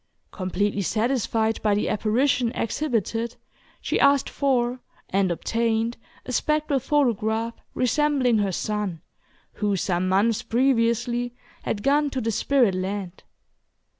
Completely 0.31 0.81
satisfied 0.81 1.61
by 1.61 1.75
the 1.75 1.87
apparition 1.87 2.51
exhibited, 2.53 3.35
she 3.81 3.99
asked 3.99 4.31
for 4.31 4.79
and 5.09 5.31
obtained 5.31 5.95
a 6.25 6.31
spectral 6.31 6.79
photograph 6.79 7.53
resembling 7.75 8.39
her 8.39 8.51
son, 8.51 9.03
who, 9.57 9.75
some 9.75 10.09
months 10.09 10.41
previously, 10.41 11.35
had 11.61 11.83
gone 11.83 12.09
to 12.09 12.19
the 12.19 12.31
spirit 12.31 12.73
land. 12.73 13.21